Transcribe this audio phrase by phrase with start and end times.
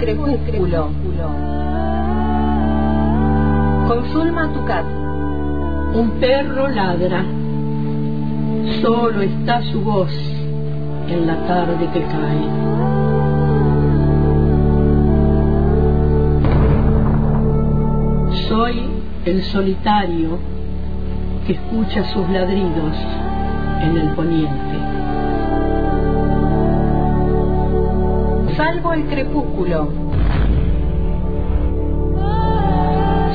[0.00, 0.88] crepúsculo.
[3.86, 4.84] Con Zulma Tucat.
[5.94, 7.24] Un perro ladra.
[8.80, 10.12] Solo está su voz
[11.08, 12.44] en la tarde que cae.
[18.48, 18.86] Soy
[19.26, 20.38] el solitario
[21.46, 22.96] que escucha sus ladridos
[23.82, 24.89] en el poniente.
[28.70, 29.88] Salvo el crepúsculo.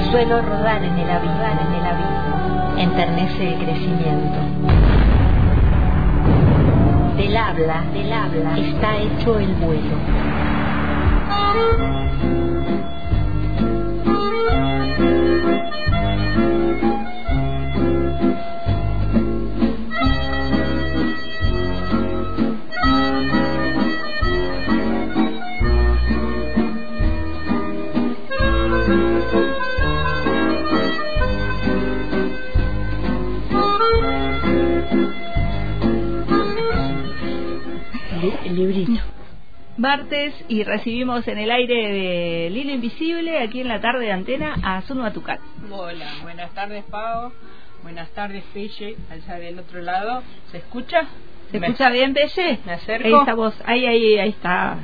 [0.09, 4.37] Suelo rodar en el abismo, en el abismo, enternece el crecimiento.
[7.17, 9.97] Del habla, del habla, está hecho el vuelo.
[39.89, 44.55] Martes y recibimos en el aire de Lilo Invisible, aquí en la tarde de antena,
[44.63, 45.39] a Zuno Atucat.
[45.69, 47.31] Hola, buenas tardes Pau,
[47.83, 50.23] buenas tardes Pelle, allá del otro lado.
[50.51, 51.03] ¿Se escucha?
[51.51, 52.57] ¿Se Me- escucha bien, Pelle?
[52.65, 53.07] ¿Me acerco?
[53.07, 54.79] Ahí está vos, ahí, ahí, ahí está.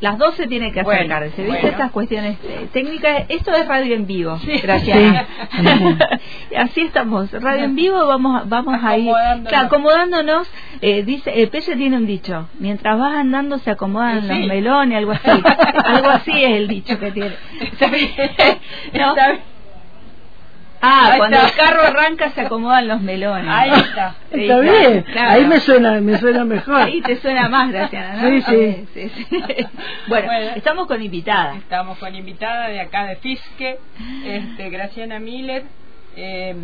[0.00, 1.46] Las 12 tiene que Bueno, acercarse, ¿viste?
[1.60, 1.68] bueno.
[1.68, 3.24] Estas cuestiones eh, técnicas.
[3.28, 4.58] Esto es radio en vivo, Sí.
[4.62, 5.26] gracias.
[6.56, 9.48] Así estamos, radio en vivo, vamos, a- vamos a ir Acomodándonos.
[9.48, 10.50] claro, acomodándonos.
[10.80, 14.28] Eh, dice, eh, Pelle tiene un dicho: mientras vas andando se acomodan Sí.
[14.28, 15.28] los melones, algo así.
[15.84, 17.34] algo así es el dicho que tiene.
[17.60, 18.10] Está bien.
[18.94, 19.14] ¿No?
[20.80, 21.48] Ah, Ahí cuando está.
[21.48, 23.48] el carro arranca se acomodan los melones.
[23.48, 24.14] Ahí está.
[24.32, 25.30] Sí, Está bien, claro.
[25.30, 26.76] ahí me suena, me suena mejor.
[26.82, 28.28] Ahí te suena más, Graciana, ¿no?
[28.28, 28.86] Sí, sí.
[28.94, 29.26] sí, sí.
[30.08, 30.50] Bueno, Bueno.
[30.56, 31.54] estamos con invitada.
[31.56, 33.78] Estamos con invitada de acá de Fisque,
[34.24, 35.64] este, Graciana Miller,
[36.16, 36.54] eh,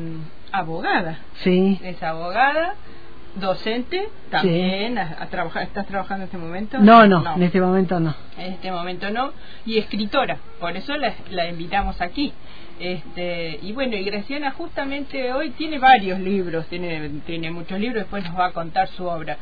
[0.53, 1.19] abogada.
[1.43, 2.75] Sí, Es abogada,
[3.35, 4.97] docente, también.
[4.99, 6.79] A, a trabajar, ¿Estás trabajando en este momento?
[6.79, 8.15] no, no, en este momento no.
[8.39, 9.33] En este momento no,
[9.67, 12.33] y escritora, por eso la, la invitamos aquí.
[12.81, 18.25] Este, y bueno, y Graciana justamente hoy tiene varios libros, tiene, tiene muchos libros, después
[18.25, 19.39] nos va a contar su obra.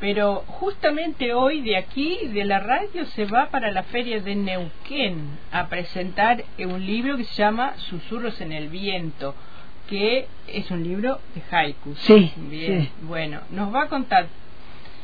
[0.00, 5.38] Pero justamente hoy de aquí, de la radio, se va para la feria de Neuquén
[5.50, 9.34] a presentar un libro que se llama Susurros en el Viento,
[9.88, 11.98] que es un libro de haikus.
[11.98, 12.90] Sí, Bien, sí.
[13.02, 14.26] bueno, nos va a contar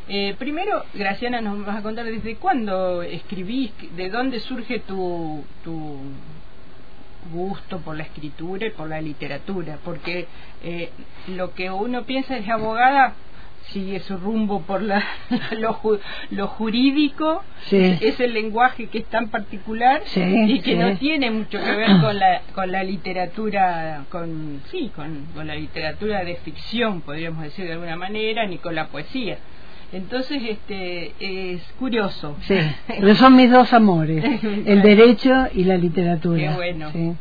[0.07, 5.97] eh, primero, Graciana, nos vas a contar desde cuándo escribís, de dónde surge tu, tu
[7.33, 10.27] gusto por la escritura y por la literatura, porque
[10.63, 10.91] eh,
[11.29, 13.15] lo que uno piensa es abogada
[13.73, 15.03] sigue su rumbo por la,
[15.59, 15.81] lo,
[16.31, 17.99] lo jurídico, Sí.
[18.19, 20.77] el lenguaje que es tan particular Sí, y que sí.
[20.77, 25.55] no tiene mucho que ver con la, con la literatura, con sí, con, con la
[25.55, 29.39] literatura de ficción, podríamos decir de alguna manera, ni con la poesía.
[29.93, 32.37] Entonces, este, es curioso.
[32.43, 32.57] Sí,
[32.89, 34.25] pero son mis dos amores,
[34.67, 36.51] el derecho y la literatura.
[36.51, 36.91] Qué bueno.
[36.93, 37.13] sí.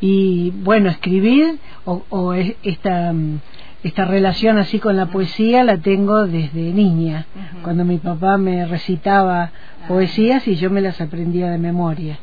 [0.00, 3.38] Y bueno, escribir o, o es- esta mm,
[3.84, 7.26] esta relación así con la poesía la tengo desde niña,
[7.64, 9.50] cuando mi papá me recitaba
[9.84, 9.88] Ah.
[9.88, 12.16] poesías y yo me las aprendía de memoria.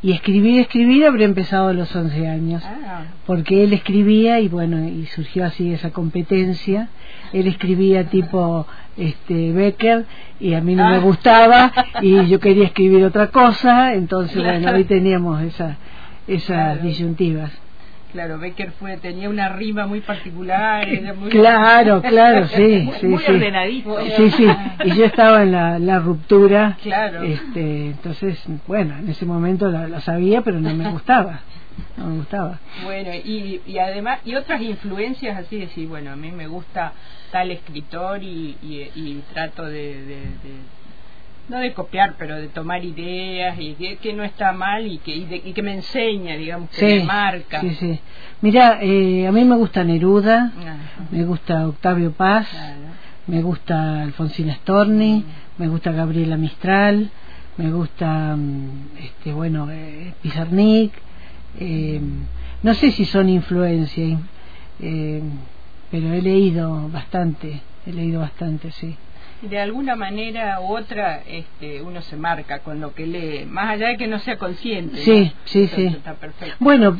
[0.00, 2.62] Y escribir, escribir habría empezado a los 11 años.
[2.64, 6.88] Ah, porque él escribía y bueno y surgió así esa competencia
[7.32, 8.66] él escribía tipo
[8.96, 10.04] este Becker
[10.40, 11.00] y a mí no me Ah.
[11.00, 11.72] gustaba
[12.02, 14.60] y yo quería escribir otra cosa entonces Claro.
[14.60, 15.76] bueno ahí teníamos esa
[16.26, 16.82] esas Claro.
[16.82, 17.50] disyuntivas
[18.12, 20.86] claro, Becker fue, tenía una rima muy particular.
[20.86, 23.96] era muy- claro claro sí sí Muy sí ordenadito.
[24.16, 24.46] sí sí
[24.84, 27.22] y yo estaba en la, la ruptura Claro.
[27.22, 31.40] este entonces bueno en ese momento la, la sabía pero no me gustaba
[31.96, 36.30] no me gustaba Bueno, y, y además, y otras influencias así, decir, bueno, a mí
[36.30, 36.92] me gusta
[37.32, 40.72] tal escritor y, y, y trato de, de- de-
[41.48, 45.16] no de copiar, pero de tomar ideas y que, que no está mal y que,
[45.16, 47.60] y, de- y que me enseña, digamos, que me marca.
[47.62, 48.00] Sí, sí.
[48.42, 50.76] Mira, eh, a mí me gusta Neruda, Ajá.
[51.10, 52.80] me gusta Octavio Paz, Claro.
[53.26, 55.24] me gusta Alfonsina Storni,
[55.58, 57.10] me gusta Gabriela Mistral,
[57.56, 60.92] me gusta, mm, este, bueno, eh, Pizarnik.
[61.58, 62.00] eh,
[62.62, 64.20] no sé si son influencias,
[64.80, 65.22] eh,
[65.92, 68.96] pero he leído bastante, he leído bastante, sí.
[69.42, 73.88] de alguna manera u otra este, uno se marca con lo que lee, más allá
[73.88, 74.96] de que no sea consciente.
[74.96, 75.94] Sí, sí, sí.
[76.60, 76.96] Bueno,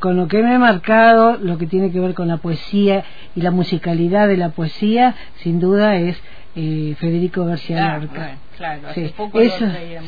[0.00, 3.04] con lo que me he marcado, lo que tiene que ver con la poesía
[3.36, 6.16] y la musicalidad de la poesía, sin duda es
[6.56, 8.38] eh, Federico García Lorca.
[8.56, 9.12] Claro, sí.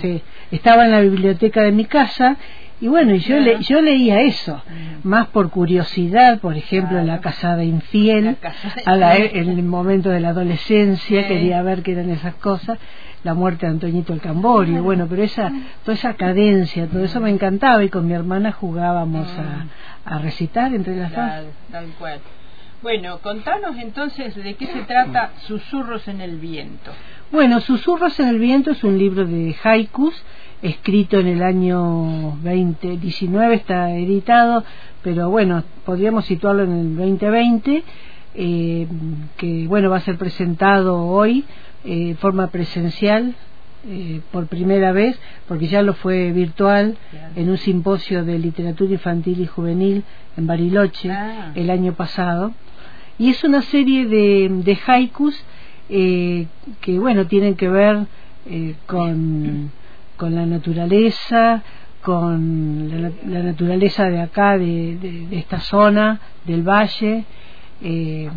[0.01, 0.23] sí.
[0.51, 2.37] Estaba en la biblioteca de mi casa
[2.81, 5.09] y bueno, yo, le, yo leía eso, mm.
[5.09, 8.37] más por curiosidad, por ejemplo, La Casada Infiel,
[8.85, 12.79] a la, en el momento de la adolescencia, quería ver qué eran esas cosas,
[13.23, 15.51] la muerte de Antoñito el Camborio, bueno, pero esa,
[15.85, 19.69] toda esa cadencia, todo eso me encantaba y con mi hermana jugábamos a, mm.
[20.05, 21.31] a recitar entre las dos.
[21.71, 22.21] Tal cual.
[22.83, 26.93] Bueno, contanos entonces de qué se trata Susurros en el Viento.
[27.33, 30.23] Bueno, Susurros en el Viento es un libro de haikus
[30.65, 34.65] escrito en el año 2019, está editado,
[35.03, 37.85] pero bueno, podríamos situarlo en el 2020,
[38.35, 38.87] eh,
[39.37, 41.45] que bueno, va a ser presentado hoy
[41.85, 43.35] eh, de forma presencial
[43.87, 46.97] eh, por primera vez, porque ya lo fue virtual
[47.37, 50.03] en un simposio de literatura infantil y juvenil
[50.39, 51.53] en Bariloche ah.
[51.55, 52.55] el año pasado.
[53.19, 55.39] Y es una serie de, de haikus
[55.89, 56.49] que,
[56.99, 58.07] bueno, tienen que ver
[58.87, 59.71] con
[60.17, 61.63] con la naturaleza,
[62.03, 67.25] con la, naturaleza de acá, de, esta zona, del valle,
[67.83, 68.31] eh,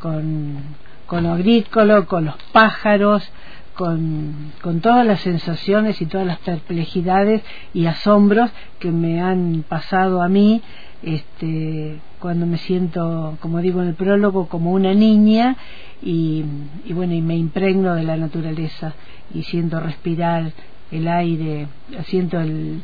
[0.00, 0.58] con,
[1.06, 3.28] con lo agrícola, con los pájaros,
[3.74, 7.42] con, con, todas las sensaciones y todas las perplejidades
[7.74, 10.62] y asombros que me han pasado a mí
[11.02, 15.56] este, cuando me siento, como digo en el prólogo, como una niña
[16.02, 16.44] y,
[16.84, 18.94] y bueno, y me impregno de la naturaleza
[19.32, 20.52] y siento respirar
[20.90, 21.68] el aire,
[22.06, 22.38] siento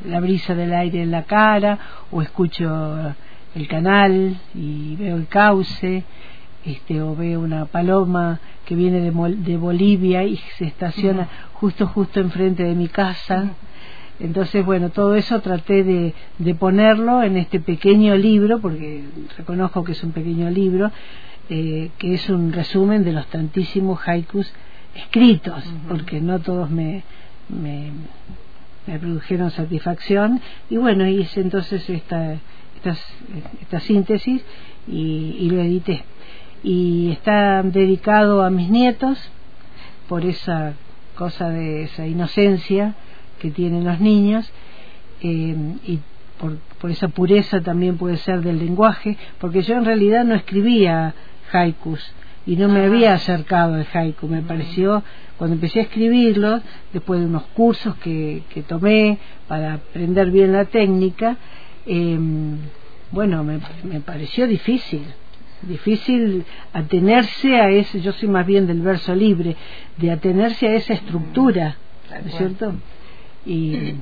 [0.05, 1.79] la brisa del aire en la cara
[2.11, 3.15] o escucho
[3.55, 6.05] el canal y veo el cauce
[6.65, 12.21] este o veo una paloma que viene de, de Bolivia y se estaciona justo justo
[12.21, 13.53] enfrente de mi casa.
[14.19, 19.05] Entonces bueno todo eso traté de, de ponerlo en este pequeño libro porque
[19.37, 20.91] reconozco que es un pequeño libro
[21.49, 24.53] eh, que es un resumen de los tantísimos haikus
[24.95, 27.05] escritos porque no todos me
[27.49, 27.91] me,
[28.87, 30.41] me produjeron satisfacción.
[30.71, 32.39] Y bueno hice entonces esta
[32.77, 32.97] esta,
[33.61, 34.43] esta síntesis
[34.87, 36.05] y, y, lo edité.
[36.63, 39.19] Y está dedicado a mis nietos
[40.09, 40.75] por esa
[41.17, 42.95] cosa de esa inocencia
[43.41, 44.51] que tienen los niños
[45.23, 45.57] eh,
[45.87, 46.01] y
[46.39, 51.15] por, por esa pureza también puede ser del lenguaje porque yo en realidad no escribía
[51.51, 52.13] haikus
[52.47, 54.29] y no me había acercado al haiku.
[54.29, 55.03] Me pareció,
[55.39, 56.61] cuando empecé a escribirlo,
[56.93, 59.19] después de unos cursos que, que tomé
[59.49, 61.37] para aprender bien la técnica,
[61.87, 62.19] eh,
[63.13, 65.05] bueno, me, me pareció difícil
[65.63, 69.57] difícil atenerse a ese, yo soy más bien del verso libre,
[69.97, 71.77] de atenerse a esa estructura,
[72.23, 72.75] ¿no es cierto?
[73.47, 73.95] Y,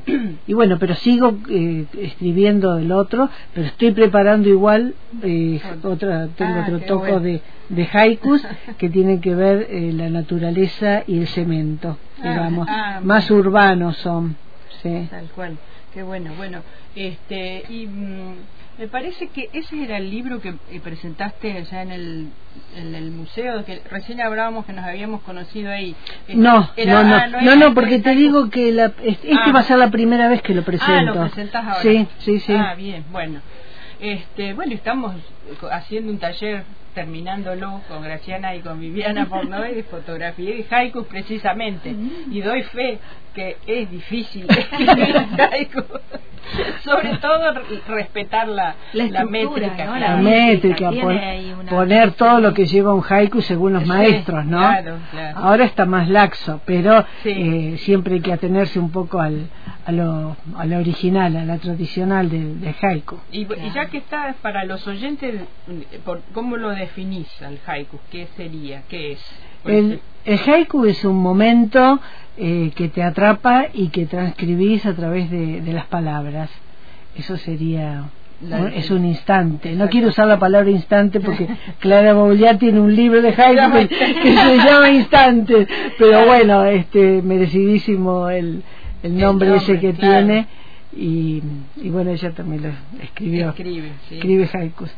[0.46, 6.54] y bueno, pero sigo eh, escribiendo el otro, pero estoy preparando igual, eh, otra, tengo
[6.54, 8.42] ah, otro toco de, de haikus
[8.78, 13.98] que tienen que ver eh, la naturaleza y el cemento, ah, digamos, ah, más urbanos
[13.98, 14.36] son.
[14.82, 15.08] Sí.
[15.10, 15.58] Tal cual,
[15.92, 16.62] qué bueno, bueno,
[16.94, 18.34] este, y mm,
[18.78, 22.28] me parece que ese era el libro que presentaste ya en el,
[22.76, 25.94] en el museo, que recién hablábamos que nos habíamos conocido ahí.
[26.28, 29.52] No, no, no, no, no, porque te digo que la, este ah.
[29.54, 30.92] va a ser la primera vez que lo presento.
[30.92, 31.82] Ah, lo presentás ahora.
[31.82, 32.52] Sí, sí, sí.
[32.52, 33.40] Ah, bien, bueno.
[34.00, 35.14] Este, bueno, estamos
[35.70, 41.94] haciendo un taller terminándolo con Graciana y con Viviana Pornoy de fotografía y haikus precisamente.
[42.30, 42.98] Y doy fe
[43.34, 44.46] que es difícil
[46.84, 47.52] Sobre todo
[47.88, 49.98] respetar la, la, métrica.
[49.98, 50.90] La, métrica,
[51.68, 54.60] poner todo lo que lleva un haiku según los maestros, ¿no?
[55.34, 59.48] Ahora está más laxo, pero eh, siempre hay que atenerse un poco al,
[59.86, 63.18] a, lo, a lo original, a la tradicional de, de haiku.
[63.30, 65.42] Y, ya que está para los oyentes,
[66.04, 67.98] por, ¿cómo lo definís al haiku?
[68.10, 68.82] ¿Qué sería?
[68.88, 69.20] ¿Qué es?
[69.64, 72.00] El, el haiku es un momento
[72.36, 76.50] eh, que te atrapa y que transcribís a través de, de las palabras.
[77.16, 78.04] Eso sería
[78.74, 79.72] es un instante.
[79.74, 81.48] No quiero usar la palabra instante porque
[81.78, 85.66] Clara Bouliat tiene un libro de haiku que, se llama Instante,
[85.98, 88.62] pero bueno, este merecidísimo el,
[89.02, 90.46] el nombre, ese que tiene
[90.96, 91.42] y,
[91.76, 93.48] y, bueno, ella también lo escribió.
[93.48, 94.90] Escribe, Escribe haikus.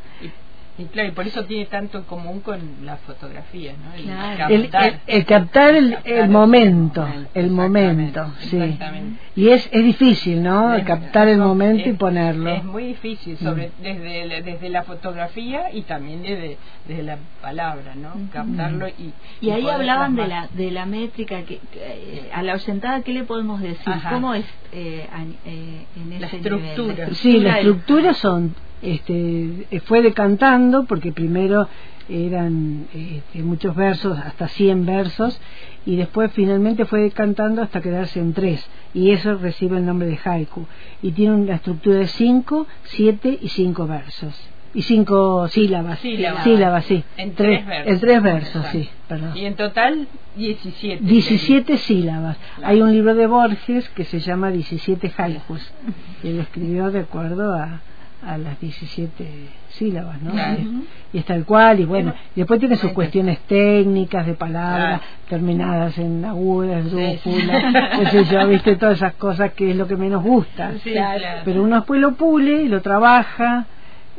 [0.78, 3.95] Y claro, y por eso tiene tanto en común con la fotografía, ¿no?
[3.95, 4.54] El Claro.
[4.54, 8.59] el, el- el captar el, el momento, el momento, sí.
[8.59, 9.21] exactamente.
[9.37, 10.75] Y es, es difícil, ¿no?
[10.75, 12.50] Es- captar el no, momento y ponerlo.
[12.50, 18.12] Es muy difícil, sobre desde, desde la fotografía y también desde, desde la palabra, ¿no?
[18.30, 19.12] Captarlo y...
[19.40, 23.12] Y ahí hablaban de la de la métrica que, que, eh, a la ausentada qué
[23.14, 24.11] le podemos decir Ajá.
[24.11, 25.06] cómo es eh,
[25.47, 26.92] eh, en La ese estructura.
[26.95, 27.14] nivel?
[27.16, 28.54] Sí, la del- estructura son,
[28.95, 31.69] este, eh, fue decantando porque primero
[32.09, 35.40] eran este, muchos versos, hasta 100 versos,
[35.85, 38.64] y después finalmente fue decantando hasta quedarse en tres,
[38.95, 40.66] y eso recibe el nombre de haiku.
[41.02, 44.35] Y tiene una estructura de 5, 7 y 5 versos.
[44.75, 46.00] Y cinco sílabas.
[46.00, 46.85] Sílabas.
[46.85, 47.02] sí.
[47.16, 47.93] En Tres- tres versos.
[47.95, 49.35] En tres versos, sí, perdón.
[49.35, 51.02] Y en total 17.
[51.02, 52.37] 17 sílabas.
[52.57, 52.73] Claro.
[52.73, 55.73] Hay un libro de Borges que se llama 17 haikus,
[56.21, 57.81] que lo escribió de acuerdo a,
[58.26, 59.25] a las 17
[59.71, 60.33] sílabas, ¿no?
[60.33, 60.61] Claro.
[60.61, 65.02] Y, y es tal cual, y bueno, después tiene sus cuestiones técnicas de palabras Claro.
[65.28, 67.30] terminadas en agudas, Sí,
[68.11, 70.73] sé yo, viste, todas esas cosas que es lo que menos gusta.
[70.83, 71.42] Sí, claro.
[71.45, 73.66] Pero uno después lo pule y lo trabaja,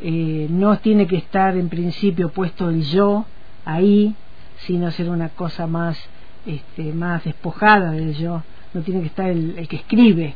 [0.01, 3.25] eh, no tiene que estar en principio puesto el yo
[3.65, 4.15] ahí,
[4.59, 5.97] sino ser una cosa más,
[6.45, 8.41] este, más despojada del yo,
[8.73, 10.35] no tiene que estar el, el que escribe.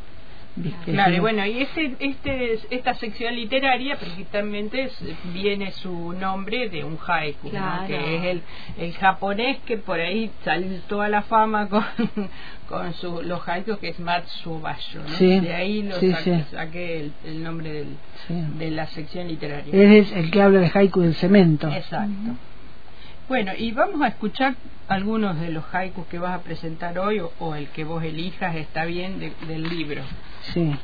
[0.55, 0.91] ¿Viste?
[0.91, 5.03] Claro, y bueno, y este, este, esta sección literaria precisamente es-
[5.33, 7.49] viene su nombre de un haiku,
[7.87, 8.41] que es el,
[8.77, 11.83] el japonés que por ahí saltó a la fama con,
[12.67, 15.01] con su, los haikus, que es Matsubayo.
[15.03, 15.09] ¿no?
[15.17, 16.43] Sí, de ahí lo sí, saqué, sí.
[16.51, 17.97] saqué el, el nombre del,
[18.57, 19.73] de la sección literaria.
[19.99, 21.67] Es el que habla de haiku del cemento.
[21.69, 22.35] Exacto.
[23.27, 24.55] Bueno, y vamos a escuchar
[24.89, 28.55] algunos de los haikus que vas a presentar hoy o, o el que vos elijas,
[28.57, 30.01] está bien, de- del libro.
[30.41, 30.75] Sí.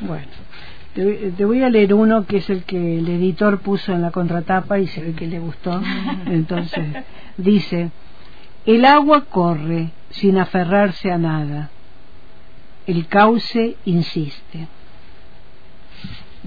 [0.00, 0.26] Bueno,
[0.94, 4.02] te, voy- te voy a leer uno que es el que el editor puso en
[4.02, 5.80] la contratapa y se ve que le gustó.
[6.26, 7.04] Entonces,
[7.36, 7.90] dice,
[8.66, 11.70] el agua corre sin aferrarse a nada.
[12.86, 14.68] El cauce insiste.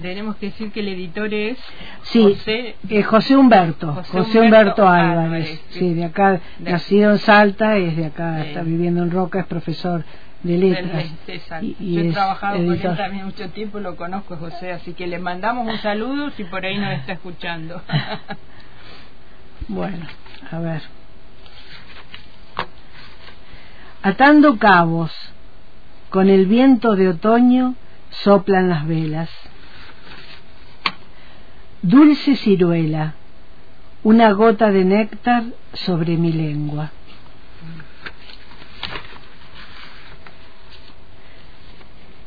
[0.00, 1.58] Tenemos que decir que el editor es
[2.02, 5.94] Sí, José eh, José Humberto, José José, Humberto Humberto, Álvarez, Álvarez, sí.
[5.94, 10.04] de acá, De- nacido en Salta, es de acá, está viviendo en Roca, es profesor
[10.44, 11.04] de letras.
[11.26, 11.66] exacto.
[11.66, 15.08] y- y Yo he trabajado con él también mucho tiempo, lo conozco José, así que
[15.08, 17.82] le mandamos un saludo si por ahí nos está escuchando.
[19.70, 20.06] Bueno,
[20.50, 20.80] a ver.
[24.02, 25.12] Atando cabos,
[26.08, 27.74] con el viento de otoño
[28.08, 29.28] soplan las velas.
[31.82, 33.14] Dulce ciruela,
[34.02, 35.44] una gota de néctar
[35.74, 36.90] sobre mi lengua.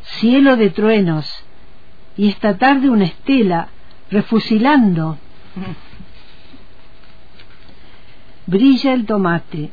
[0.04, 1.28] Cielo de truenos,
[2.16, 3.70] y esta tarde una estela
[4.10, 5.18] refusilando.
[8.46, 9.72] Brilla el tomate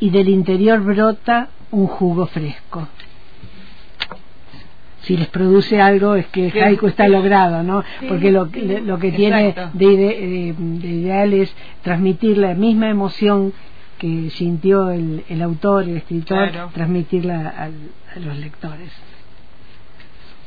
[0.00, 2.88] y del interior brota un jugo fresco.
[5.02, 6.52] Si les produce algo es que.
[6.62, 7.82] Haiku está logrado, ¿no?
[8.00, 8.60] Sí, Porque lo, sí.
[8.84, 13.52] lo que tiene de, ide- de- de ideal es transmitir la misma emoción
[13.98, 16.70] que sintió el, el autor, el escritor, Claro.
[16.72, 18.90] transmitirla al- a los lectores.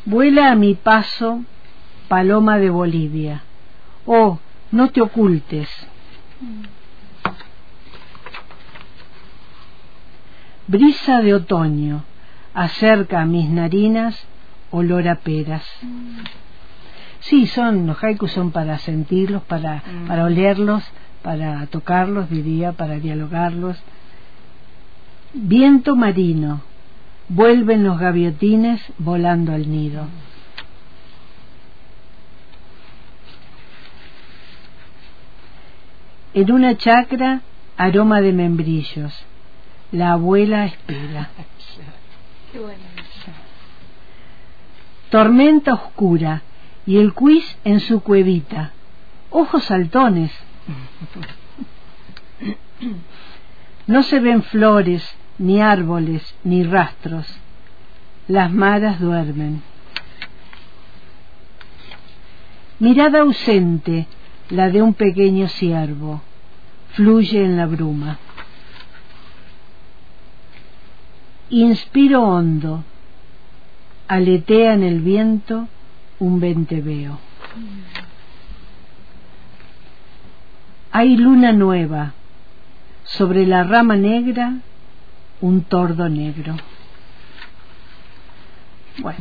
[0.05, 1.43] Vuela a mi paso,
[2.07, 3.43] paloma de Bolivia.
[4.05, 4.39] Oh,
[4.71, 5.67] no te ocultes.
[10.67, 12.03] Brisa de otoño
[12.53, 14.25] acerca a mis narinas
[14.75, 15.65] olor a peras.
[17.19, 20.07] Sí, son los haikus son para sentirlos, para Mm.
[20.07, 20.83] para olerlos,
[21.23, 23.77] para tocarlos, diría, para dialogarlos.
[25.33, 26.61] Viento marino,
[27.29, 30.07] vuelven los gaviotines volando al nido.
[36.33, 37.41] En una chacra,
[37.77, 39.13] aroma de membrillos.
[39.91, 41.29] La abuela espera.
[42.51, 42.83] Qué bueno.
[45.15, 46.41] Tormenta oscura
[46.85, 48.73] y el quiz en su cuevita.
[49.29, 50.29] Ojos saltones.
[53.87, 57.33] No se ven flores, ni árboles, ni rastros.
[58.27, 59.63] Las maras duermen.
[62.79, 64.07] Mirada ausente,
[64.49, 66.23] la de un pequeño ciervo,
[66.89, 68.19] fluye en la bruma.
[71.51, 72.83] Inspiro hondo,
[74.07, 75.67] aletea en el viento
[76.19, 77.19] un venteveo.
[80.91, 82.13] Hay luna nueva,
[83.03, 84.53] sobre la rama negra
[85.41, 86.55] un tordo negro.
[88.99, 89.19] Bueno,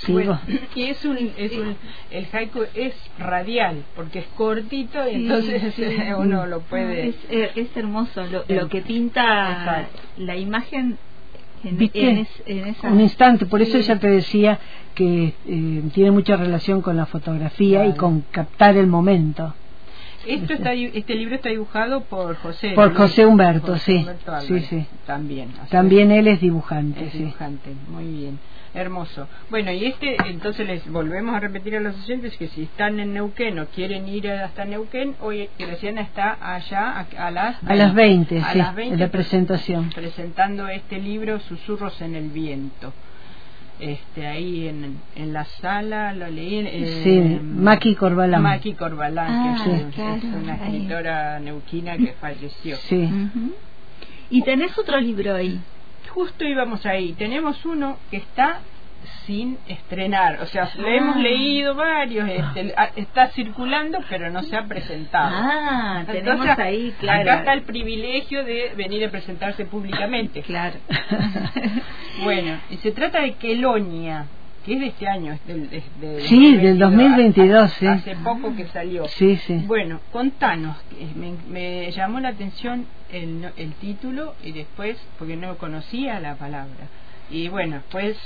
[0.00, 0.18] sigo.
[0.18, 0.40] Bueno,
[0.74, 1.76] y es un, es un,
[2.10, 5.84] el haiku es radial, porque es cortito, y Sí, entonces sí.
[6.18, 7.08] uno lo puede...
[7.08, 9.98] Es, eh, es hermoso lo, lo que pinta Exacto.
[10.18, 10.98] la imagen
[11.64, 12.08] en, ¿Viste?
[12.10, 12.88] en es- en esa...
[12.90, 14.58] un instante, por eso ella te decía
[14.94, 19.54] que eh, tiene mucha relación con la fotografía y con captar el momento.
[20.26, 22.72] Esto está, este libro está dibujado por José.
[22.74, 22.98] Por ¿no?
[22.98, 23.98] José Humberto, José sí.
[23.98, 24.86] Humberto Sí, Álvarez, sí.
[25.06, 25.48] También.
[25.70, 27.18] También él es dibujante, es sí.
[27.18, 28.38] dibujante, muy bien.
[28.74, 29.28] Hermoso.
[29.50, 33.14] Bueno, y este, entonces les volvemos a repetir a los oyentes que si están en
[33.14, 37.94] Neuquén o quieren ir hasta Neuquén, hoy Graciana está allá a, a las A las
[37.94, 39.90] 20, a sí, las 20, en la presentación.
[39.94, 42.92] presentando este libro Susurros en el viento.
[43.80, 48.42] Este, ahí en, en la sala lo leí eh, Sí, Maki Corbalán.
[48.42, 50.60] Maki Corbalán, Ah, que es, sí, claro, es una ahí.
[50.76, 52.76] escritora neuquina que falleció.
[52.76, 53.08] Sí.
[54.30, 55.60] Y tenés otro libro ahí.
[56.14, 57.12] Justo íbamos ahí.
[57.14, 58.60] Tenemos uno que está
[59.26, 60.40] sin estrenar.
[60.40, 60.96] O sea, le Ah.
[60.96, 62.28] hemos leído varios.
[62.28, 65.30] Este, está circulando, pero no se ha presentado.
[65.36, 67.22] Ah, tenemos ahí, claro.
[67.22, 70.40] Acá está el privilegio de venir a presentarse públicamente.
[70.42, 70.76] Claro.
[72.22, 74.26] Bueno, y se trata de Quelonia,
[74.64, 75.32] que es de este año.
[75.32, 77.86] es Del, es Sí, del 2022, hace, sí.
[77.88, 79.06] hace poco que salió.
[79.08, 79.62] Sí, sí.
[79.66, 80.76] Bueno, contanos,
[81.16, 86.88] me, me llamó la atención el, el título y después, porque no conocía la palabra.
[87.30, 88.16] Y bueno, pues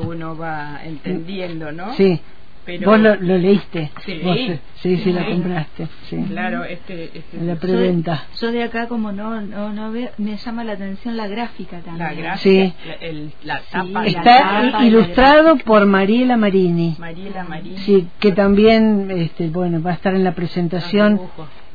[0.00, 1.94] uno va entendiendo, ¿no?
[1.94, 2.20] Sí.
[2.66, 3.90] Pero, Vos lo, lo leíste.
[4.06, 4.58] Sí, Vos, leí.
[4.76, 5.32] sí, sí, la Sí.
[5.32, 5.86] compraste.
[6.08, 6.16] Sí.
[6.30, 8.24] Claro, este, este la preventa.
[8.40, 11.80] Yo, yo de acá como no no no veo, me llama la atención la gráfica
[11.80, 11.98] también.
[11.98, 12.74] la gráfica, Sí.
[12.86, 16.96] la, el- la Sí, tapa, la Está tapa la ilustrado por Mariela Marini.
[16.98, 17.76] Mariela Marín.
[17.76, 21.20] Sí, que también, este, bueno, va a estar en la presentación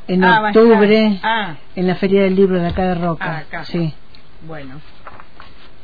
[0.10, 3.26] en Ah, octubre Ah, en la Feria del Libro de acá de Roca.
[3.26, 3.64] Ah, acá.
[3.66, 3.94] Sí.
[4.48, 4.82] bueno.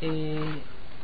[0.01, 0.39] Eh,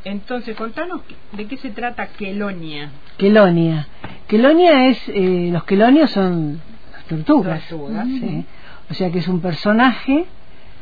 [0.04, 1.00] entonces, contanos
[1.32, 2.90] de qué se trata Quelonia.
[3.16, 3.86] Quelonia.
[4.26, 6.60] Quelonia es, eh, los quelonios son
[6.92, 7.68] las tortugas.
[7.68, 8.06] Tortugas.
[8.06, 8.44] Sí.
[8.90, 10.26] O sea que es un personaje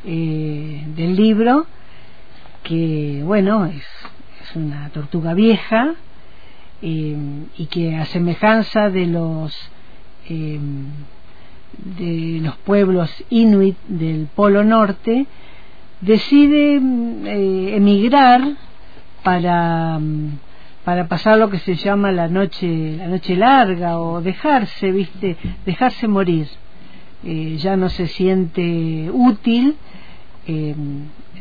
[0.04, 1.66] eh, del libro
[2.62, 3.86] que, bueno, es,
[4.42, 5.94] es una tortuga vieja
[6.82, 9.54] y que a semejanza de los
[11.84, 15.26] de los pueblos inuit del Polo Norte
[16.00, 18.42] decide mm, eh, emigrar
[19.22, 20.38] para mm,
[20.84, 26.08] para pasar lo que se llama la noche la noche larga o dejarse viste dejarse
[26.08, 26.48] morir.
[27.22, 29.76] Eh, ya no se siente útil
[30.46, 30.74] eh,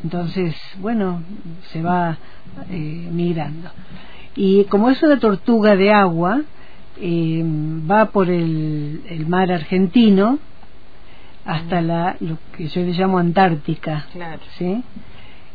[0.04, 1.24] entonces bueno
[1.72, 2.18] se va
[2.70, 3.70] eh, migrando.
[4.36, 6.42] Y como es una tortuga de agua
[7.02, 7.44] eh,
[7.90, 10.40] va por el, el mar argentino
[11.46, 14.42] hasta la lo que yo le llamo Antártica Claro.
[14.58, 14.84] ¿sí?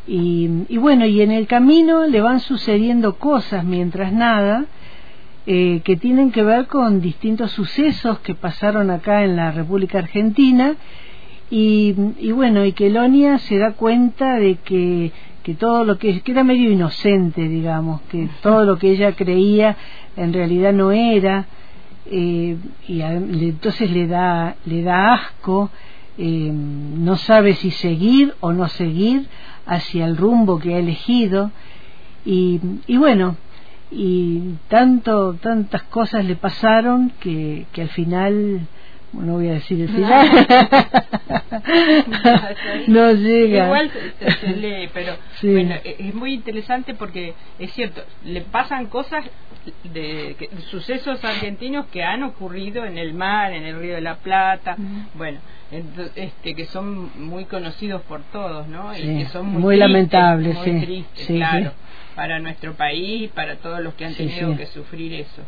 [0.07, 4.67] Y, y bueno, y en el camino le van sucediendo cosas mientras nada
[5.47, 10.77] eh, que tienen que ver con distintos sucesos que pasaron acá en la República Argentina
[11.51, 15.13] y, y bueno, y que Elonia se da cuenta de que,
[15.45, 19.77] que todo lo que, que era medio inocente, digamos, que todo lo que ella creía
[20.17, 21.47] en realidad no era,
[22.07, 22.57] eh,
[22.89, 25.71] y a- entonces le da, le da asco,
[26.19, 29.27] eh, no sabe si seguir o no seguir
[29.67, 31.51] hacia el rumbo que ha elegido,
[32.25, 33.37] y, y bueno,
[33.91, 38.61] y tanto tantas cosas le pasaron que, que al final
[39.15, 40.47] no voy a decir el final
[42.89, 43.65] no llega.
[43.67, 45.51] Igual se, se lee, pero Sí.
[45.53, 49.25] bueno, e- es muy interesante porque es cierto, le pasan cosas
[49.85, 54.17] de, que- sucesos argentinos que han ocurrido en el mar, en el río de la
[54.17, 54.77] Plata,
[55.15, 55.41] bueno,
[56.15, 58.95] este que son muy conocidos por todos, ¿no?
[58.95, 61.73] Sí, y que son muy muy, tristes, lamentables, muy sí, tristes, claro,
[62.15, 65.43] para nuestro país y para todos los que han tenido que sufrir eso.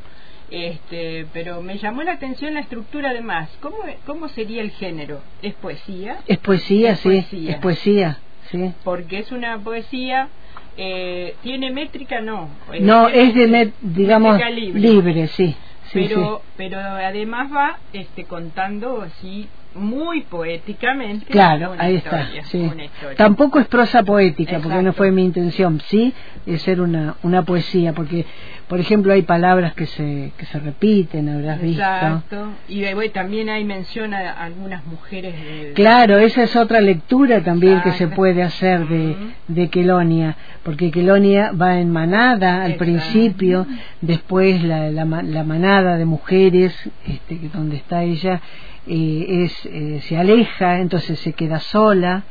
[0.50, 3.50] Este, pero me llamó la atención la estructura además.
[3.60, 5.20] ¿Cómo, cómo sería el género?
[5.42, 6.18] ¿Es poesía?
[6.26, 7.50] es poesía Es sí poesía.
[7.52, 8.18] es poesía
[8.50, 10.28] sí porque es una poesía
[10.76, 15.56] eh, tiene métrica no Eh, no tiene es de met- digamos libre, libre sí
[15.90, 22.44] sí pero pero además va este contando así muy poéticamente Claro, una ahí historia, está.
[22.44, 22.58] Sí.
[22.58, 23.14] una.
[23.16, 25.80] Tampoco es prosa poética, porque no fue mi intención.
[25.80, 26.14] Sí,
[26.46, 28.24] es ser una, una poesía, porque,
[28.68, 31.82] por ejemplo, hay palabras que se, que se repiten, habrás visto.
[31.82, 32.48] Exacto.
[32.68, 37.80] Y bueno, también hay mención a algunas mujeres de, Claro, esa es otra lectura también
[37.82, 38.16] que se Exacto.
[38.16, 42.84] puede hacer de, de Quelonia, porque Quelonia va en manada al Exacto.
[42.84, 43.66] principio,
[44.00, 46.74] después la, la, la manada de mujeres,
[47.06, 48.40] este, que donde está ella,
[48.88, 52.24] eh, es, eh, se aleja, entonces se queda sola,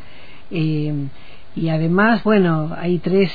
[0.51, 0.93] eh,
[1.55, 3.33] y además, bueno, hay tres,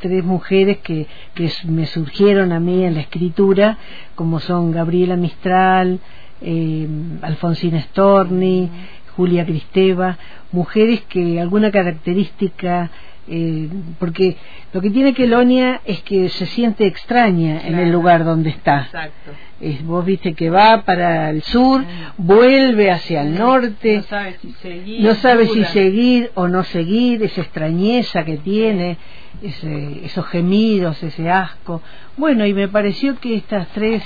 [0.00, 3.78] tres mujeres que, que me surgieron a mí en la escritura,
[4.14, 6.00] como son Gabriela Mistral,
[6.42, 6.88] eh,
[7.22, 8.70] Alfonsina Storni,
[9.16, 10.18] Julia Cristeva,
[10.52, 12.90] mujeres que alguna característica
[13.32, 13.68] eh,
[14.00, 14.36] porque
[14.72, 18.82] lo que tiene Kelonia es que se siente extraña en el lugar donde está.
[18.82, 19.30] Exacto.
[19.60, 21.84] Es, vos viste que va para el sur,
[22.16, 27.22] vuelve hacia el norte, no sabe si seguir, no sabe si seguir o no seguir,
[27.22, 28.96] esa extrañeza que tiene,
[29.42, 31.82] ese, esos gemidos, ese asco.
[32.16, 34.02] Bueno, y me pareció que estas tres,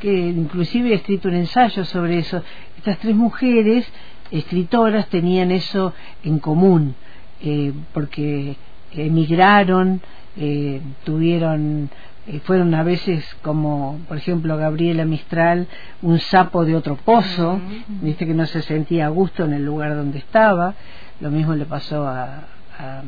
[0.00, 2.44] que inclusive he escrito un ensayo sobre eso,
[2.76, 3.90] estas tres mujeres
[4.30, 6.94] escritoras tenían eso en común,
[7.40, 8.56] eh, porque
[8.92, 10.00] emigraron,
[10.36, 11.90] eh, tuvieron,
[12.26, 15.66] eh, fueron a veces como, por ejemplo, Gabriela Mistral,
[16.02, 17.60] un sapo de otro pozo,
[18.02, 20.74] viste que no se sentía a gusto en el lugar donde estaba,
[21.20, 22.44] lo mismo le pasó a,
[22.78, 23.02] a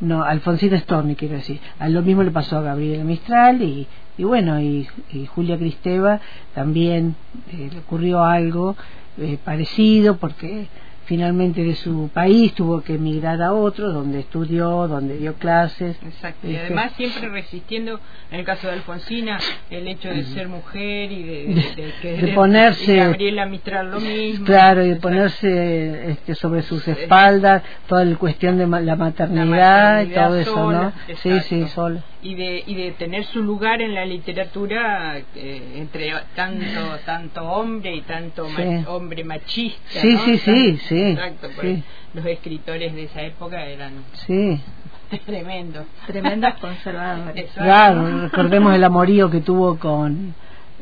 [0.00, 3.86] no, Alfonsina Storni quiero decir, a lo mismo le pasó a Gabriela Mistral y,
[4.16, 6.20] y bueno, y, y Julia Cristeva
[6.54, 7.16] también
[7.52, 8.76] eh, le ocurrió algo
[9.16, 10.68] eh, parecido porque
[11.08, 15.96] finalmente de su país tuvo que emigrar a otro donde estudió, donde dio clases.
[16.04, 16.46] Exacto.
[16.46, 17.98] Y Este, además siempre resistiendo,
[18.30, 19.38] en el caso de Alfonsina,
[19.70, 23.90] el hecho de ser mujer y de, de, de querer- De ponerse- y Gabriela Mistral
[23.90, 24.44] lo mismo.
[24.44, 30.08] Claro, y de ponerse este, sobre sus espaldas toda la cuestión de la maternidad, y
[30.08, 30.92] maternidad todo eso, ¿no?
[31.22, 32.04] Sí, sí, sola.
[32.20, 37.94] Y de y de tener su lugar en la literatura eh, entre tanto tanto hombre
[37.94, 40.20] y tanto ma- hombre machista Sí, ¿no?
[40.24, 41.82] sí, sí, sí, exacto sí.
[42.14, 43.92] los escritores de esa época eran
[44.26, 44.60] Sí,
[45.26, 47.36] tremendos Tremendos conservadores.
[47.36, 47.62] Exacto.
[47.62, 50.34] claro, recordemos el amorío que tuvo con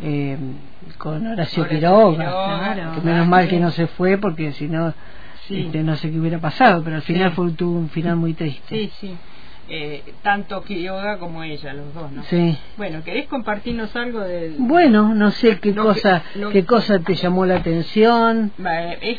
[0.02, 0.36] eh,
[0.98, 2.94] con Horacio Horacio Quiroga, Quiroga, claro.
[2.94, 4.94] que menos mal que no se fue porque si no
[5.48, 5.60] Sí.
[5.66, 7.36] este, no sé qué hubiera pasado, pero al final Sí.
[7.36, 8.66] fue, tuvo un final muy triste.
[8.68, 9.16] sí sí
[9.68, 12.56] Eh, tanto Quiroga como ella los dos no Sí.
[12.76, 17.14] bueno querés compartirnos algo del Bueno, no sé qué que- cosa, lo- qué cosa te
[17.16, 18.52] llamó la atención.
[18.64, 19.18] Eh, Es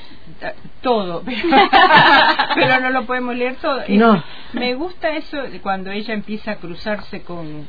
[0.81, 1.23] todo,
[2.55, 3.81] pero no lo podemos leer todo.
[3.89, 4.23] No.
[4.53, 7.67] Me gusta eso de cuando ella empieza a cruzarse con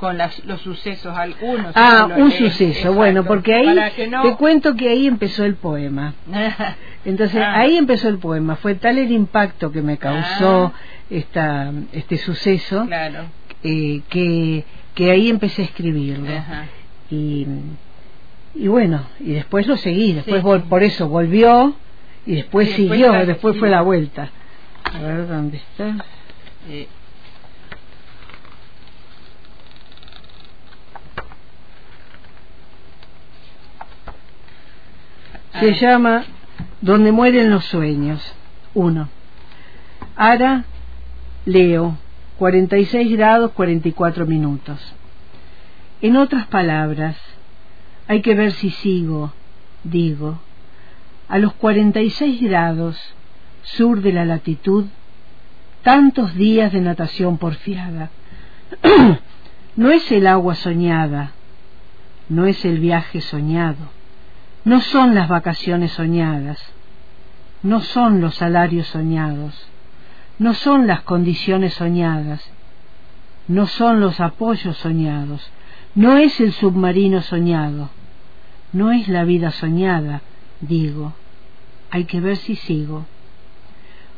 [0.00, 1.72] con las- los sucesos algunos.
[1.76, 3.66] Ah, un suceso, exacto, bueno, porque ahí
[4.08, 6.14] no- te cuento que ahí empezó el poema.
[7.04, 7.60] Entonces, Ah.
[7.60, 8.56] ahí empezó el poema.
[8.56, 10.80] Fue tal el impacto que me causó Ah.
[11.10, 13.24] esta, este suceso claro.
[13.62, 16.30] eh, que, que ahí empecé a escribirlo.
[16.34, 16.64] Ajá.
[17.10, 17.46] Y,
[18.54, 20.14] y bueno, y después lo seguí.
[20.14, 20.46] Después Sí.
[20.46, 21.74] vol- por eso volvió
[22.26, 24.30] y después Y después siguió, después fue la vuelta.
[24.84, 26.04] A ver dónde está.
[26.70, 26.88] Eh,
[35.60, 36.24] Se llama
[36.80, 38.18] Donde mueren los sueños.
[38.72, 39.10] Uno.
[40.16, 40.64] Ara,
[41.44, 41.98] Leo,
[42.38, 44.80] 46 grados 44 minutos.
[46.00, 47.18] En otras palabras,
[48.08, 49.34] hay que ver si sigo,
[49.84, 50.38] digo,
[51.28, 52.98] a los 46 grados
[53.62, 54.86] sur de la latitud,
[55.82, 58.08] tantos días de natación porfiada.
[59.76, 61.32] no es el agua soñada,
[62.30, 63.99] no es el viaje soñado
[64.64, 66.58] no son las vacaciones soñadas,
[67.62, 69.54] no son los salarios soñados,
[70.38, 72.42] no son las condiciones soñadas,
[73.48, 75.50] no son los apoyos soñados,
[75.94, 77.88] no es el submarino soñado,
[78.72, 80.20] no es la vida soñada,
[80.60, 81.14] digo,
[81.90, 83.06] hay que ver si sigo.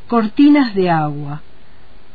[0.08, 1.40] Cortinas de agua,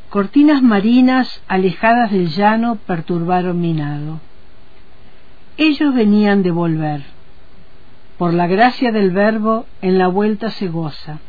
[0.09, 4.19] cortinas marinas alejadas del llano perturbaron mi nado.
[5.57, 7.16] Ellos venían de volver
[8.17, 11.19] por la gracia del verbo en la vuelta se goza.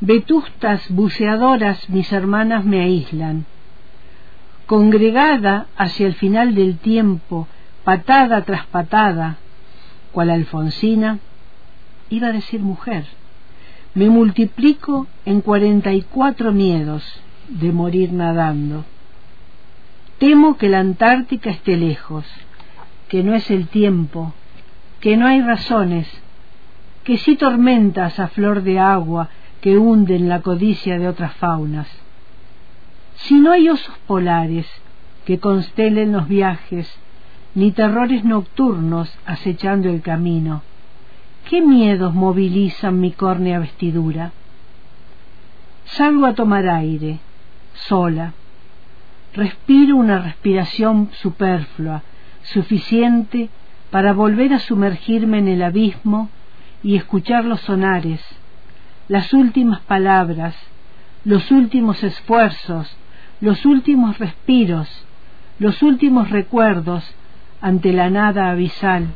[0.00, 3.46] Vetustas buceadoras mis hermanas me aíslan.
[4.66, 7.48] Congregada hacia el final del tiempo,
[7.84, 9.38] patada tras patada,
[10.12, 11.20] cual Alfonsina,
[12.10, 13.06] iba a decir mujer,
[13.94, 17.04] me multiplico en cuarenta y cuatro miedos
[17.48, 18.84] de morir nadando.
[20.18, 22.24] Temo que la Antártica esté lejos,
[23.08, 24.34] que no es el tiempo,
[25.00, 26.08] que no hay razones,
[27.04, 29.28] que sí tormentas a flor de agua
[29.60, 31.88] que hunden la codicia de otras faunas.
[33.16, 34.66] Si no hay osos polares
[35.24, 36.92] que constelen los viajes,
[37.54, 40.62] ni terrores nocturnos acechando el camino,
[41.48, 44.32] ¿qué miedos movilizan mi córnea vestidura?
[45.84, 47.20] Salgo a tomar aire,
[47.74, 48.34] sola.
[49.34, 52.02] Respiro una respiración superflua,
[52.42, 53.50] suficiente
[53.90, 56.30] para volver a sumergirme en el abismo
[56.82, 58.20] y escuchar los sonares,
[59.08, 60.54] las últimas palabras,
[61.24, 62.94] los últimos esfuerzos,
[63.40, 64.88] los últimos respiros,
[65.58, 67.04] los últimos recuerdos
[67.60, 69.08] ante la nada abisal,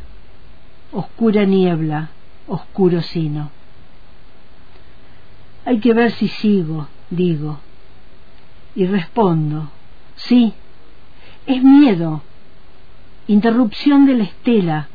[0.92, 2.10] oscura niebla,
[2.48, 3.50] oscuro sino.
[5.64, 7.60] Hay que ver si sigo, digo,
[8.74, 9.70] y respondo,
[10.16, 10.54] sí,
[11.46, 12.22] es miedo,
[13.26, 14.88] interrupción de la estela,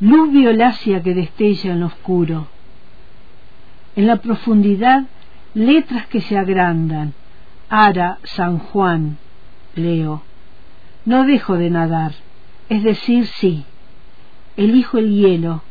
[0.00, 2.48] luz violácea que destella en lo oscuro.
[3.96, 5.04] En la profundidad,
[5.54, 7.14] letras que se agrandan.
[7.68, 9.18] Ara, San Juan,
[9.74, 10.22] leo.
[11.04, 12.12] No dejo de nadar,
[12.68, 13.64] es decir, sí.
[14.56, 15.62] Elijo el hielo,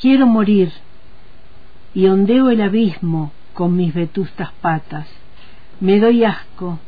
[0.00, 0.72] quiero morir,
[1.94, 5.08] y ondeo el abismo con mis vetustas patas.
[5.80, 6.78] Me doy asco.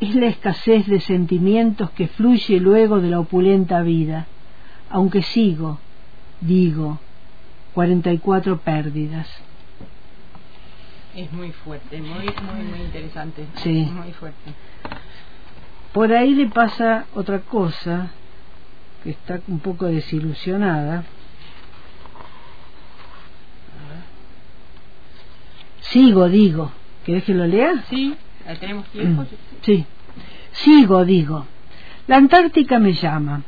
[0.00, 4.26] Es la escasez de sentimientos que fluye luego de la opulenta vida
[4.90, 5.78] aunque sigo,
[6.40, 6.98] digo,
[7.74, 9.28] 44 pérdidas.
[11.14, 13.46] Es muy fuerte, muy, muy, muy interesante.
[13.56, 13.88] Sí.
[13.92, 14.52] Muy fuerte.
[15.92, 18.10] Por ahí le pasa otra cosa,
[19.02, 21.04] que está un poco desilusionada.
[25.80, 26.70] Sigo, digo.
[27.04, 27.84] ¿Querés que lo lea?
[27.88, 28.14] Sí,
[28.56, 29.24] tenemos tiempo.
[29.62, 29.84] Sí.
[30.52, 31.46] Sigo, digo.
[32.06, 33.42] La Antártica me llama.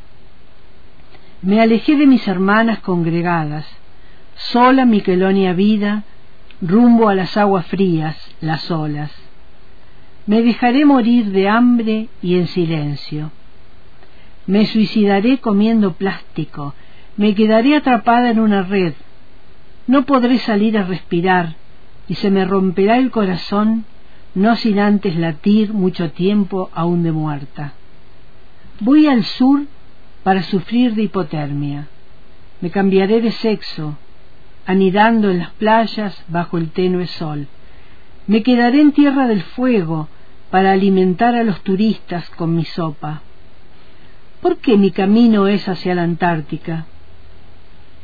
[1.42, 3.66] Me alejé de mis hermanas congregadas,
[4.34, 6.04] sola mi quelonia vida,
[6.60, 9.10] rumbo a las aguas frías, las olas.
[10.26, 13.30] Me dejaré morir de hambre y en silencio.
[14.46, 16.74] Me suicidaré comiendo plástico,
[17.16, 18.92] me quedaré atrapada en una red.
[19.86, 21.56] No podré salir a respirar
[22.06, 23.86] y se me romperá el corazón,
[24.34, 27.72] no sin antes latir mucho tiempo aún de muerta.
[28.80, 29.62] Voy al sur
[30.22, 31.88] para sufrir de hipotermia.
[32.60, 33.96] Me cambiaré de sexo,
[34.66, 37.48] anidando en las playas bajo el tenue sol.
[38.26, 40.08] Me quedaré en tierra del fuego
[40.50, 43.22] para alimentar a los turistas con mi sopa.
[44.40, 46.86] ¿Por qué mi camino es hacia la Antártica?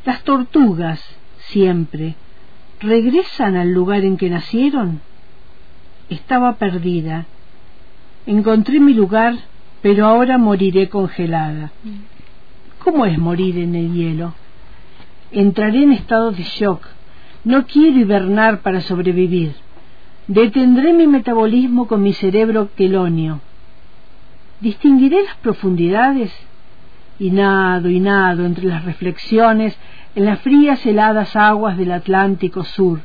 [0.04, 1.02] Las tortugas,
[1.38, 2.14] siempre,
[2.80, 5.00] regresan al lugar en que nacieron.
[6.09, 7.27] Estaba perdida.
[8.27, 9.37] Encontré mi lugar
[9.87, 11.71] pero ahora moriré congelada.
[12.81, 14.35] ¿Cómo es morir en el hielo?
[15.31, 16.85] Entraré en estado de shock.
[17.45, 19.55] No quiero hibernar para sobrevivir.
[20.27, 23.40] Detendré mi metabolismo con mi cerebro quelonio.
[24.61, 26.33] ¿Distinguiré las profundidades?
[27.21, 29.79] Y nado y nado entre las reflexiones
[30.16, 33.03] en las frías heladas aguas del Atlántico Sur,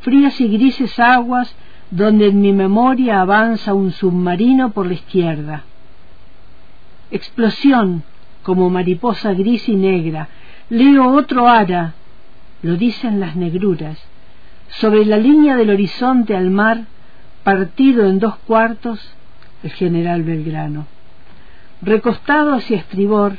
[0.00, 1.54] frías y grises aguas
[1.94, 5.62] donde en mi memoria avanza un submarino por la izquierda.
[7.12, 8.02] Explosión
[8.42, 10.28] como mariposa gris y negra,
[10.70, 11.94] leo otro ara,
[12.62, 13.96] lo dicen las negruras,
[14.70, 16.86] sobre la línea del horizonte al mar,
[17.44, 18.98] partido en dos cuartos,
[19.62, 20.86] el general Belgrano.
[21.80, 23.36] Recostado hacia estribor,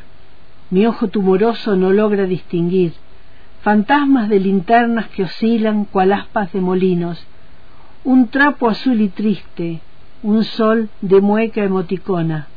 [0.69, 2.93] mi ojo tumoroso no logra distinguir.
[3.63, 7.27] Fantasmas de linternas que oscilan cual aspas de molinos,
[8.05, 9.81] un trapo azul y triste,
[10.23, 12.47] un sol de mueca emoticona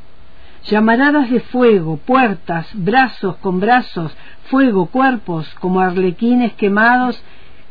[0.64, 7.20] llamaradas de fuego, puertas, brazos con brazos, fuego, cuerpos, como arlequines quemados,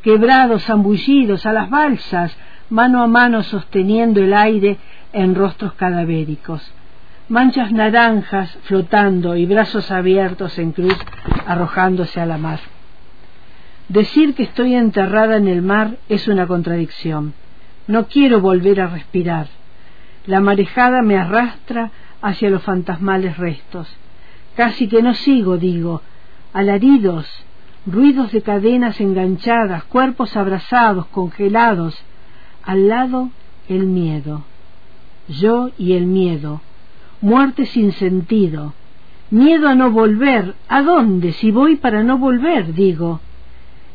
[0.01, 2.35] quebrados, zambullidos, a las balsas,
[2.69, 4.77] mano a mano sosteniendo el aire
[5.13, 6.71] en rostros cadavéricos.
[7.29, 10.97] Manchas naranjas flotando y brazos abiertos en cruz
[11.45, 12.59] arrojándose a la mar.
[13.89, 17.33] Decir que estoy enterrada en el mar es una contradicción.
[17.87, 19.47] No quiero volver a respirar.
[20.25, 23.87] La marejada me arrastra hacia los fantasmales restos.
[24.55, 26.01] Casi que no sigo, digo,
[26.51, 27.27] alaridos,
[27.85, 31.97] ruidos de cadenas enganchadas, cuerpos abrazados, congelados,
[32.63, 33.29] al lado
[33.69, 34.43] el miedo,
[35.27, 36.61] yo y el miedo,
[37.21, 38.73] muerte sin sentido,
[39.29, 41.31] miedo a no volver, ¿a dónde?
[41.33, 43.21] Si voy para no volver, digo.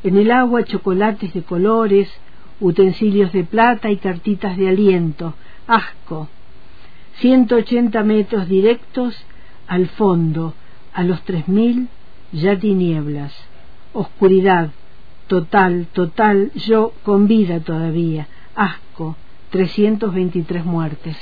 [0.05, 2.11] En el agua chocolates de colores,
[2.62, 5.35] utensilios de plata y cartitas de aliento,
[5.66, 6.29] asco,
[7.16, 9.14] 180 metros directos
[9.66, 10.55] al fondo,
[10.94, 11.88] a los 3000
[12.33, 13.33] ya tinieblas,
[13.92, 14.70] oscuridad,
[15.27, 19.16] total, total, yo con vida todavía, asco,
[19.51, 21.16] 323 muertes.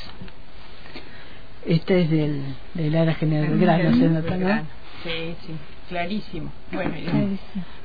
[1.66, 2.42] Este es del,
[2.74, 4.60] del área general Belgrano, ¿se nota, no?
[5.02, 5.52] Sí, sí,
[5.90, 6.50] clarísimo.
[6.72, 6.94] Bueno,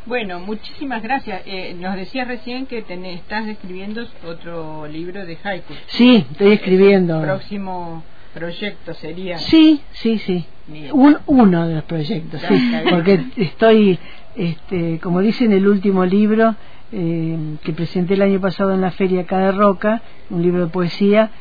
[0.05, 1.41] bueno muchísimas gracias.
[1.45, 5.73] Eh, nos decía recién que tenés, estás escribiendo otro libro de haiku.
[5.87, 7.17] Sí, estoy escribiendo.
[7.17, 9.39] El próximo proyecto sería.
[9.39, 10.45] Sí, sí, sí.
[10.93, 12.71] Un, uno de los proyectos, sí.
[12.89, 13.99] Porque estoy,
[14.35, 16.55] este, como dice en el último libro
[16.91, 21.31] eh, que presenté el año pasado en la Feria Cada Roca, un libro de poesía,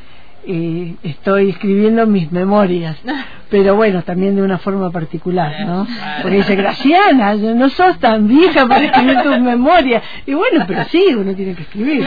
[0.47, 2.97] eh, estoy escribiendo mis memorias,
[3.51, 5.87] pero bueno, también de una forma particular, ¿no?
[6.23, 10.03] Porque dice, Graciana, no sos tan vieja para escribir tus memorias.
[10.27, 12.07] Y bueno, pero sí, uno tiene que escribir.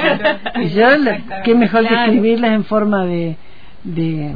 [0.56, 0.88] Y yo,
[1.43, 3.38] qué mejor que escribirlas en forma de,
[3.84, 4.36] de,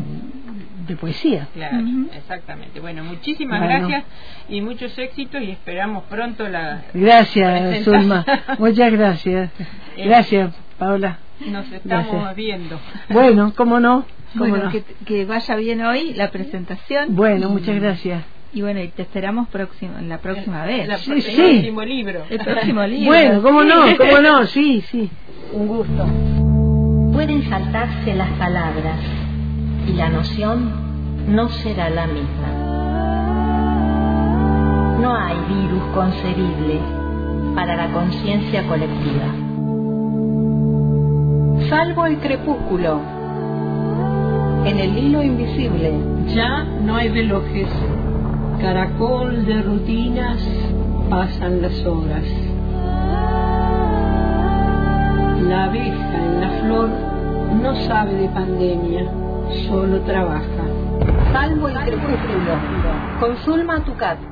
[0.88, 1.48] de poesía.
[1.54, 1.78] Claro,
[2.16, 2.80] exactamente.
[2.80, 4.04] Bueno, muchísimas gracias
[4.50, 6.84] y muchos éxitos y esperamos pronto la.
[6.94, 8.26] Gracias, Zulma.
[8.58, 9.52] Muchas gracias.
[9.98, 11.20] Eh, gracias, Paula.
[11.47, 12.80] Nos estamos viendo.
[13.10, 14.06] Bueno, cómo no.
[14.36, 17.15] bueno, Que, que, vaya bien hoy la presentación.
[17.15, 18.23] Bueno, muchas gracias.
[18.54, 20.89] Y bueno, y te esperamos próximo, la próxima vez.
[20.99, 22.23] sí, el próximo libro.
[22.30, 23.06] El próximo libro.
[23.06, 25.10] Bueno, cómo no, cómo no, sí, sí.
[25.54, 26.06] Un gusto.
[27.13, 28.99] Pueden saltarse las palabras
[29.88, 30.91] y la noción
[31.27, 32.47] no será la misma.
[34.99, 36.80] No hay virus concebible
[37.56, 39.51] para la conciencia colectiva.
[41.71, 42.99] Salvo el crepúsculo,
[44.65, 45.93] en el hilo invisible.
[46.36, 47.69] Ya no hay velojes,
[48.60, 50.38] caracol de rutinas,
[51.10, 52.25] pasan las horas.
[55.47, 56.89] La abeja en la flor
[57.63, 59.10] no sabe de pandemia,
[59.69, 60.65] solo trabaja.
[61.31, 62.53] Salvo el crepúsculo,
[63.21, 64.31] con Zulma Tucat.